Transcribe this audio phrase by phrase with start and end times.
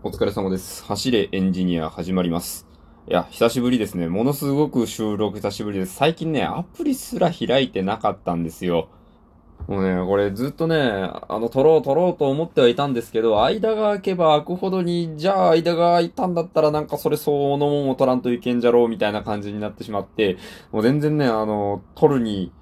[0.00, 0.84] お疲れ様です。
[0.84, 2.68] 走れエンジニア始まります。
[3.08, 4.06] いや、久しぶりですね。
[4.06, 5.96] ものすごく収録久しぶりです。
[5.96, 8.90] 最近ね、アプリすら開いてなかったんですよ。
[9.66, 20.38] もうね、これずっとね、あの、撮ろう撮ろうと思ってはいたんですけど、間が空けば空くほどに、じゃあ間が空いたんだったらなんかそれ相応のもんを撮らんといけんじゃろうみたいな感じになってしまって、
[20.70, 22.52] もう全然ね、あの、撮るに、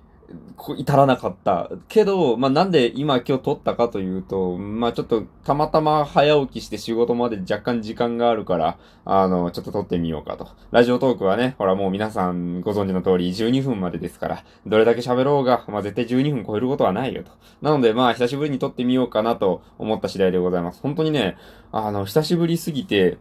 [0.77, 1.71] 至らなかった。
[1.89, 10.48] けど、まあ、なんで今今日撮ったかというと、まあ、ちょっとたまたま早起きして仕事まで若干時間があるから、あの、ちょっと撮ってみようかと。
[10.73, 17.31] ラジオトークはね、ほらもう皆さんご存知の通り12分までですから、どれだけ喋ろうが、まあ、絶対12分超えることはないよと。
[17.62, 20.81] なので、まあ、久しぶりに撮ってみようかなと思った次第でございます。
[20.83, 21.37] 本当にね、
[21.73, 23.19] あの、久しぶりすぎて、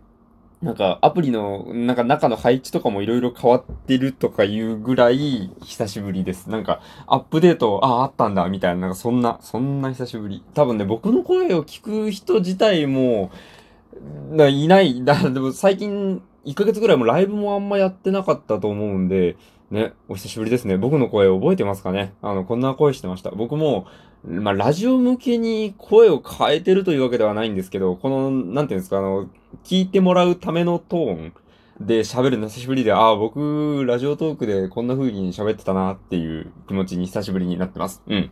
[0.62, 6.50] なんか、アプリの、なんか中の配置とかもいろいろ変わってるとかいうぐらい久しぶりです。
[6.50, 10.44] なんか、アップデート、ああ、あったんだ、みたいな、なんかそんな、そんな久しぶり。
[10.54, 13.32] 多分ね、僕の声を聞く人自体も、
[14.32, 15.04] ないない。
[15.04, 19.35] だ、でも最近、1ヶ月ぐらいもライブもあんまやってなかったと思うんで、
[19.71, 20.77] ね、お久しぶりですね。
[20.77, 22.13] 僕の声覚えてますかね？
[22.21, 23.32] あの、こんな声してました。
[23.32, 23.88] 僕も、
[24.24, 29.27] まあ、ラジオ向けに声を変えてるというわけではないんですけど、この、なんていうんですか、あの、
[29.63, 31.34] 聞いてもらうためのトーン
[31.80, 38.04] で喋るの久しぶりで、ああ、僕、ラジオトークでこんな風に喋ってたなっていう気持ちに久しぶりになってます。
[38.07, 38.32] うん。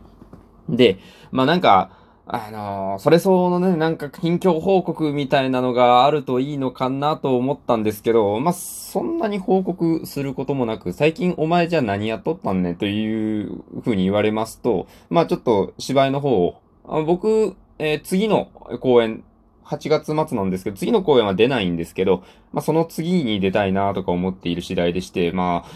[0.68, 0.98] で、
[1.30, 1.90] まあなんか、
[2.26, 18.46] あのそれ相応のね、なんか近況報告みたいなのがあるといいのかなと思ったんですけど、まあそんなに報告することもなく、最近お前じゃ何やっとったんねという風に言われますと、まあちょっと芝居の方を、あ僕、えー次の
[18.80, 19.22] 公演、
[19.66, 25.70] 8月末なんですけど、次の公演は出ないんですけど、まあその次に出たいなとか思っている次第でして、まあ、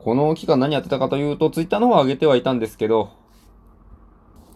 [0.00, 3.21] この期間何やってたかというと、ツイッターの方は上げてはいたんですけど、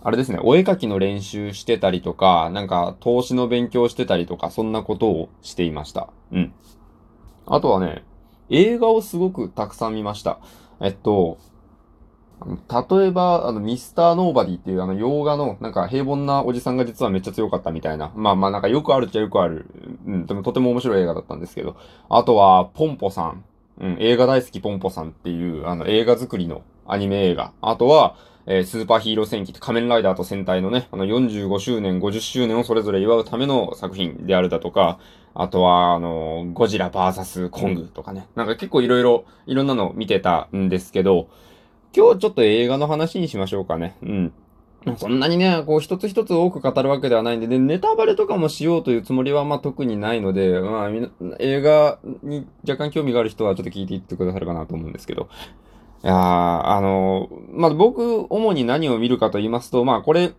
[0.06, 6.10] あれですね、お絵描きの練習してたりとか、なんか投資の勉強してたりとか、そんなことをしていました。
[6.30, 6.52] うん。
[7.44, 8.04] あとはね、
[8.48, 10.38] 映画をすごくたくさん見ました。
[10.80, 11.38] えっと、
[12.40, 18.12] 例えば、あの、ミスターノーバディっていうあの、洋画の、なんか平凡なおじさんが実はめっちゃ強かったみたいな。
[18.14, 19.66] まあまあなんかよくあるっちゃよくある。
[20.06, 21.74] うん、でもとても面白い映画だったんですけど。
[22.08, 23.44] あとは、ポンポさん。
[23.80, 27.52] うん、映画大好きポンポさんっていう、あの、映画作りのアニメ映画。
[27.60, 28.14] あとは、
[28.46, 34.98] えースーパーヒーロー戦記って仮面ライダーと戦隊のね、あの45周年、50周年をそれぞれ祝うための作品であるだとか、
[35.34, 38.26] あとは、あの、ゴジラバーサスコングとかね。
[38.36, 41.28] なんか結構いろいろ、いろんなの見てたんですけど、
[41.94, 43.96] 今日ちょっと映画の話にしましょうかね。
[44.02, 44.32] うん。
[44.96, 50.90] そんなにね、こう一つ一つ多く語るわけではないんで、で、ネタバレとかもしようというつもりはまあ特にないので、まあ、
[51.40, 55.28] 映画に若干興味がある人はちょっと聞いていってくださるかなと思うんですけど。
[56.06, 60.34] いや、あのまあ僕、主に何を見るかと言いますと、まあこれ、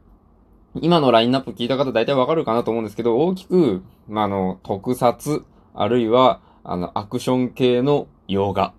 [0.76, 8.74] 今のラインナップ聞いた方大体わかるかなと思うんですけど、大きく、まああの、特撮、あるいは、あの、アクション系の洋画。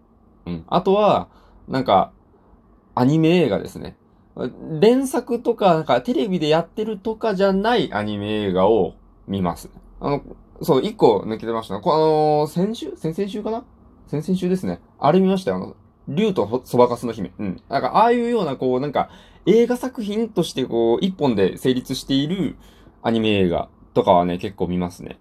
[0.47, 0.65] うん。
[0.67, 1.29] あとは、
[1.69, 2.11] なんか、
[2.95, 3.99] アニメ映画ですね。
[4.81, 8.95] 連作とか、なんかテレビでやってるとかじゃないアニメ映画を
[9.27, 9.69] 見ます。
[10.01, 10.23] あの、
[10.63, 11.81] そう、一個抜けてました。
[11.81, 12.97] こあのー先週？
[12.97, 13.65] 先々週かな？
[14.07, 14.81] 先々週ですね。
[14.99, 15.59] あれ見ましたよ。
[15.59, 15.77] あの、
[16.09, 17.33] 竜とそばかすの姫。
[17.39, 17.63] うん。
[17.69, 19.11] なんか、ああいうような、こう、なんか、
[19.47, 22.57] 映画作品として、こう、一本で成立している
[23.03, 25.19] アニメ映画とかはね、結構見ますね。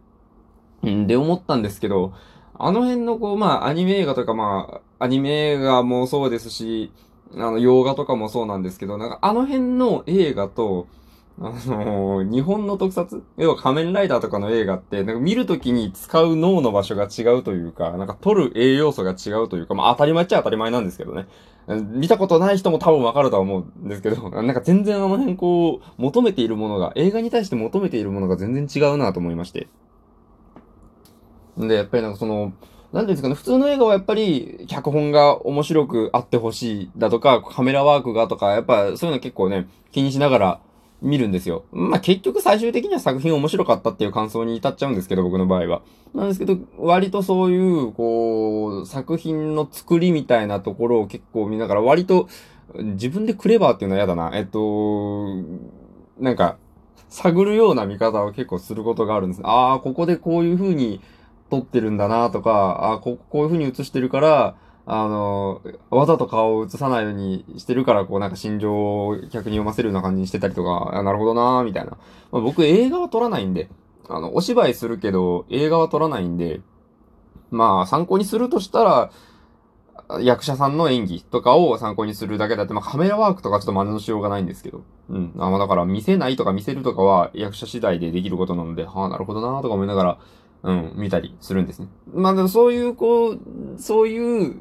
[0.83, 2.13] うん、で、思ったんですけど、
[2.59, 6.91] あの辺の、こう、まあ、アニメ映画とか、まあ、アニメ映画もそうですし、
[7.35, 10.87] あの、洋画とかもそうなんですけど、なんか、あの辺の映画と、
[11.39, 13.23] あのー日本の特撮？
[13.37, 21.27] 要は仮面ライダーとかの映画って、なんか見るときに使う脳の場所が違うというか、なんか取る栄養素が違うというか、まあ当たり前っちゃ当たり前なんですけどね。
[21.67, 29.67] 見たことない人も多分わかるとは思うんですけど、 なんか全然あの辺こう、求めているものが、映画に対して求めているものが全然違うなと思いまして。
[31.57, 32.53] で、やっぱりなんかその、
[32.93, 40.59] なんですかね、普通の映画はやっぱり、脚本が面白くあってほしいだとか、カメラワークがとか、やっぱそういうの結構ね、気にしながら
[41.01, 41.65] 見るんですよ。
[41.71, 45.81] まあ、結局最終的には作品面白かったっていう感想に至っちゃうんですけど、僕の場合は。
[46.15, 52.27] なんですけど、割とそういう、こう、作品の作りみたいなところを結構見ながら、割と、
[52.75, 54.31] 自分でクレバーっていうのは嫌だな。
[54.33, 55.27] えっと、
[56.19, 56.57] なんか、
[57.09, 59.41] 探るような見方を結構することがあるんです。
[59.43, 61.01] ああ、ここでこういう風に
[61.49, 64.55] 撮ってるんだなとか、ああ、ここういう風に映してるから、
[64.89, 71.97] あの、わざと顔を映さないようにしてるから、こうなんか心情を客に読ませるような感じにしてたりとか、あなるほどなーみたいな。
[72.31, 73.69] まあ、僕映画は撮らないんで、
[74.07, 76.61] あの、お芝居するけど、映画は撮らないんで、
[77.51, 79.11] まあ参考にするとしたら、
[80.21, 84.83] 役者さんの演技とかを参考にするだけだって、まあカメラワークとかちょっと真似のしようがないんですけど。
[85.09, 85.33] うん。
[85.37, 90.19] あまあだから見せないとか見せるとかは役者次第でできることなので、はあ、なるほどなーとか思いながら
[90.63, 91.87] うん、見たりするんですね。
[92.13, 93.39] まあでもそういう、こう、
[93.77, 94.55] そういう、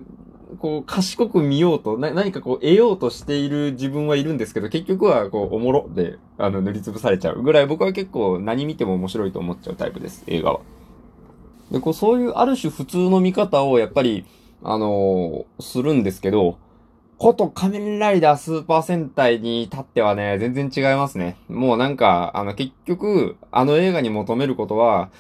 [0.61, 10.61] こう、賢く見ようと、何かこう、得ようとしている自分はいるんですけど、結局は、こう、おもろで、あの、塗りつぶされちゃうぐらい、僕は結構何見ても面白いと思っちゃうタイプです、映画は。
[11.71, 14.25] で、こう、そういうある種普通の見方を、やっぱり、
[14.63, 16.59] あのー、するんですけど、
[17.19, 21.37] こと仮面ライダースーパー戦隊に至ってはね、全然違いますね。
[21.49, 25.11] もうなんか、あの、結局、あの映画に求めることは、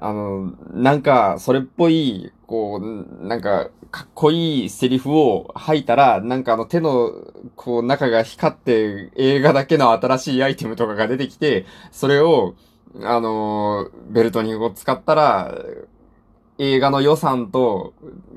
[0.00, 7.12] あの、なんか、それっぽい、こう、なんか、かっこいいセリフを吐いたら、なんかあの手の、
[7.54, 12.54] こう、中が光って、映画だけの新しいアイテムとかが出てきて、それを、
[13.02, 15.54] あのベルトにこう使ったら、
[16.58, 17.92] 映画の予算と、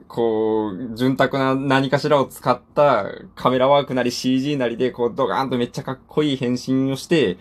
[0.07, 3.06] こう、潤沢な何かしらを使った
[3.36, 7.38] カメラワークなり CG なりで、こう、ドガーンとめっちゃかっこいい変身をして、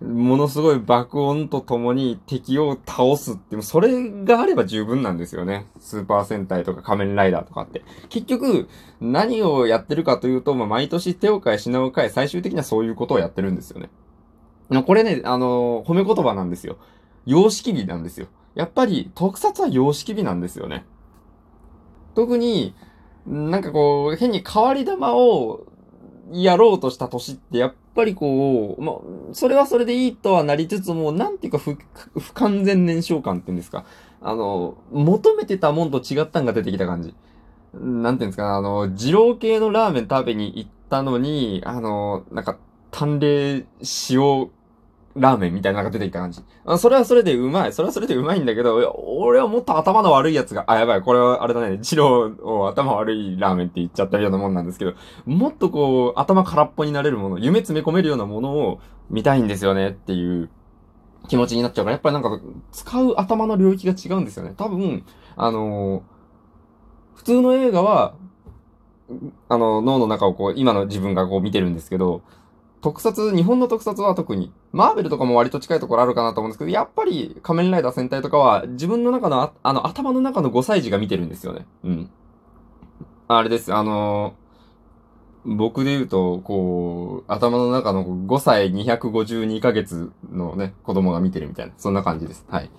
[0.00, 5.66] ものすごい爆音とともに敵を倒すっていう、それがあれば十分なんですよね。
[5.78, 7.82] スーパー戦隊とか仮面ライダーとかって。
[8.08, 8.68] 結局、
[9.00, 13.90] 何をやってるかというと、まあ、毎年手を変え品を変え、最終的にはそういうことをやってるんですよね。
[14.86, 16.78] これね、あの、褒め言葉なんですよ。
[17.26, 18.28] 様式美なんですよ。
[18.54, 20.84] やっぱり特撮は様式美なんですよね。
[22.14, 22.74] 特に、
[23.26, 25.66] なんかこう、変に変わり玉を
[26.32, 28.94] やろうとした年ってやっぱりこう、ま
[29.34, 31.76] それはそれでいいとはなりつつも、なんていうか不、
[32.18, 33.84] 不完全燃焼感っていうんですか。
[34.20, 37.14] あの、求めてたもんと違ったんが出てきた感じ。
[37.74, 42.58] なんていうんですか、あの、二郎系のラーメン食べに行ったのに、あの、なんか、
[42.90, 43.64] 淡麗
[44.10, 44.50] 塩
[45.14, 46.40] ラーメンみたいなのが出てきた感じ。
[46.64, 47.72] あそれはそれでうまい。
[47.72, 48.76] それはそれでうまいんだけど、
[49.18, 54.94] 俺はもっと頭の悪いやつが、あ、やばい、これはあれだね、チロを頭悪いラーメンって言っちゃったようなもんなんですけど、
[55.26, 58.80] もっとこう、頭空っぽになれるもの、夢詰め込めるようなものを
[59.10, 60.48] 見たいんですよねっていう
[61.28, 62.40] 気持ちになっちゃうから、やっぱりなんか、
[62.72, 64.54] 使う頭の領域が違うんですよね。
[64.56, 65.04] 多分、
[65.36, 66.02] あのー、
[67.16, 68.14] 普通の映画は、
[69.48, 72.22] あの、脳の中をこう、今の自分がこう見てるんですけど、
[72.82, 81.66] 特撮、日本の特撮は特に、マーベルとかも割と近いところあるかなと思うんですけど、やっぱり仮面ライダー戦隊とかは自分の中のあ、あの、頭の中の5歳児が見てるんですよね。
[81.84, 82.10] うん。
[83.28, 92.44] あれです、あのー、僕で言うと、こう、頭の中の5歳252ヶ月のね、子供が見てるみたいな、そんな感じです。
[92.48, 92.64] はい。
[92.64, 92.70] っ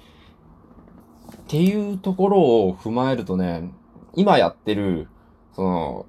[1.47, 3.71] ていうところを踏まえるとね、
[4.15, 5.07] 今やってる、
[5.53, 6.05] その、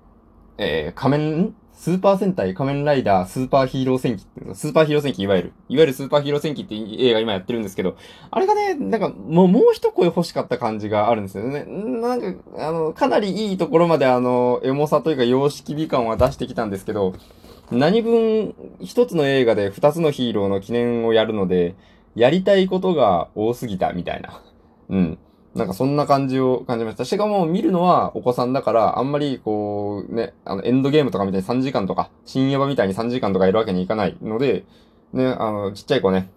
[0.59, 7.99] えー、仮面、スーパー戦隊仮面ライダースーパーヒーロー戦記っていうの、スーパーヒーロー戦記いわゆる、いわゆるスーパーヒーロー戦記って映画今やってるんですけど、
[8.31, 11.67] あれがね、なんかもう、もう一声欲しかった感じがあるんですよね。
[11.67, 17.13] なんか、あの、かなりいいところまであの、エモさというか様式美感は出してきたんですけど、
[17.71, 21.75] 何分、一つの映画で二つのヒーローの記念をやるので、
[22.15, 24.41] やりたいことが多すぎたみたいな。
[24.89, 25.19] うん。
[25.55, 27.05] なんかそんな感じを感じました。
[27.05, 34.65] しかも見るのはお子さんだから、あんまりこう、ね、あの、エンドゲームとかみたいに3時間とか、深夜場みたいに3時間とかいるわけにいかないので、
[35.13, 36.29] ね、あの、ちっちゃい子ね、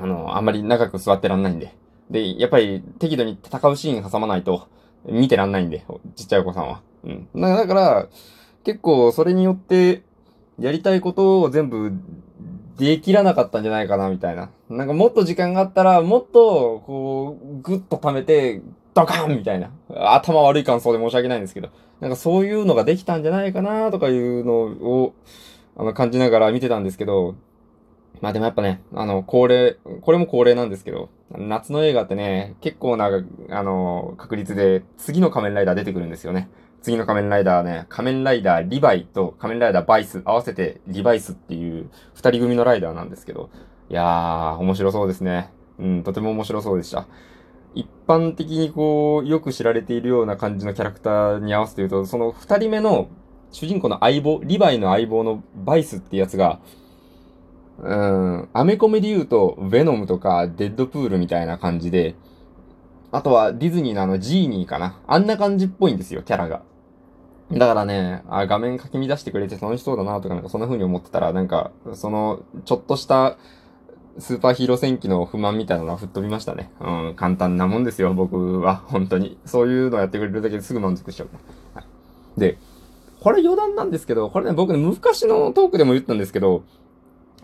[0.00, 1.74] あの、あんまり長く座ってらんないんで。
[2.08, 4.68] で、やっぱり適度に戦うシーン挟まないと、
[5.04, 5.84] 見てらんないんで、
[6.16, 6.82] ちっちゃいお子さんは。
[7.04, 7.28] うん。
[7.34, 8.08] だから、
[8.64, 10.02] 結構それによって、
[10.58, 11.92] やりたいことを全部
[12.78, 14.50] できらなかったんじゃないかな、みたいな。
[14.68, 18.62] なんかもっと時間があったら、もっと、こう、ぐっと溜めて、
[18.94, 19.70] ドカンみたいな。
[19.94, 21.68] 頭悪い感想で申し訳ないんですけど。
[22.00, 25.14] なんかそういうのができたんじゃないかな、とかいうのを、
[25.76, 27.34] あの、感じながら見てたんですけど、
[28.20, 33.10] まあでもやっぱね、あの、恒例、これも恒例なんですけど、夏の映画ってね、結構な、
[33.50, 36.48] あの、確率で次の仮面ライダー出てくるんですよね。
[36.82, 43.50] 次の仮面ライダーね、仮面ライダーリヴァイと仮面ライダーバイス合わせてリバイスっていう二人組のライダーなんですけど、
[43.90, 45.52] いやー、面白そうですね。
[45.78, 47.06] うん、とても面白そうでした。
[47.74, 53.08] 一般的にこう、よく知られているような感じのキャラクターに合わせて言うと、その二人目の
[53.52, 56.60] 主人公の相棒、リヴァイの相棒のバイスってやつが、
[57.78, 62.14] うん、アメコメで言うと、ヴェノムとかデッドプールみたいな感じで、
[63.12, 65.00] あとはディズニーのあのジーニーかな。
[65.06, 66.62] あんな感じっぽいんですよ、キャラが。
[67.52, 73.36] だからね、あ、画面書き乱してくれて楽しそうだなとかなんかそんな風に思ってたら、なんか、その、ちょっとした
[74.18, 76.70] スーパーヒーロー戦記の不満みたいなのは吹っ飛びましたね。
[76.80, 78.76] うん、簡単なもんですよ、僕は。
[78.76, 79.38] 本当に。
[79.44, 81.28] そういうのやってくれるだけですぐ満足しちゃう。
[81.74, 82.58] はい、で、
[83.20, 86.62] これ余談なんですけど、これね、僕ね、昔のトークでも言ったんですけど、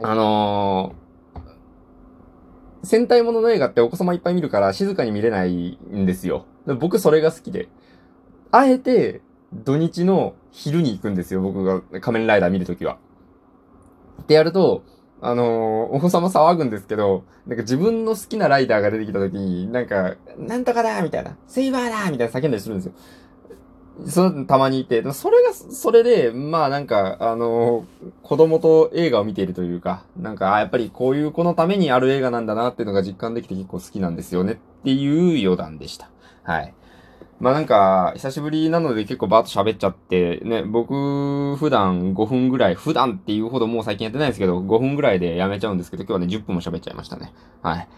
[0.02, 1.40] あのー、
[2.86, 6.46] 戦隊ものの映画ってお子様いっぱい見るから静かに見れないんですよ。
[6.78, 7.68] 僕それが好きで。
[8.52, 9.22] あえて、
[9.52, 12.98] 土日の昼に行くんですよ、僕が仮面ライダー見るときは。
[14.22, 14.82] ってやると、
[15.20, 22.92] あのー、お子様騒ぐんですけど、なんか自分の好きなライダーが出てきた時に、なんか、なんとかだみたいな、セイバーだみたいな叫んだりするんですよ。
[24.06, 36.10] そのたまにいて、それが、それで、まあなんか、あのー、子供と映画を見ているというか、なんか、やっぱりこういう子のためにある映画なんだなっていうのが実感できて結構好きなんですよねっていう余談でした。
[36.42, 36.74] はい。
[37.38, 47.32] まあなんか、久しぶりなので結構バーッと喋っちゃって、ね、僕、普段5分ぐらい、普段っていうほどもう最近やってないんですけど、5分ぐらいでやめちゃうんですけど、今日はね、10分も喋っちゃいましたね。
[47.62, 47.88] はい。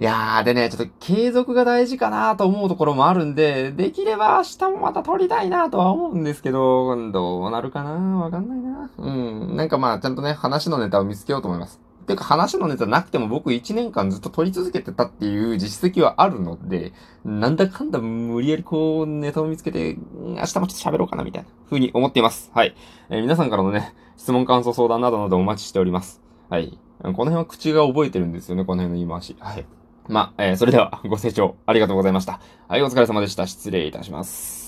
[0.00, 8.90] いやー、でね、ちょっと継続が大事かなと思うところもあるんで、できれば明日もまた撮りたいなとは思うんですけど、どうなるかなわかんないな。
[8.96, 9.56] うん。
[9.56, 11.80] なんかまあ、ちゃんとね、話のネタを見つけようと思います。
[12.08, 16.92] てか話のネタなくても僕1年間ずっと撮り続けてたっていう実績はあるので、
[17.24, 22.50] なんだかんだ無理やりこうネタを見つけて、明日もちょっと喋ろうかなみたいな風に思っています。
[22.52, 22.74] はい。
[23.10, 26.20] えー、皆さんからのね、質問感想相談などなどお待ちしております。
[26.48, 26.78] はい。
[27.02, 29.36] この辺は口が覚えてるんですよね、この辺の言い回し。
[29.38, 29.66] はい。
[30.08, 32.40] まあ、えー、それではご清聴ありがとうございました。
[32.66, 33.46] はい、お疲れ様でした。
[33.46, 34.67] 失礼いたします。